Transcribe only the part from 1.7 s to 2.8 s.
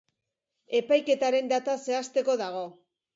zehazteko dago.